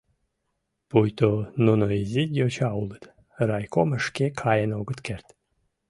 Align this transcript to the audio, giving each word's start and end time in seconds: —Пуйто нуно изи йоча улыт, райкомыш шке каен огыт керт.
—Пуйто 0.89 1.31
нуно 1.65 1.85
изи 2.01 2.23
йоча 2.39 2.69
улыт, 2.81 3.03
райкомыш 3.47 4.03
шке 4.09 4.25
каен 4.41 4.71
огыт 4.79 4.99
керт. 5.07 5.27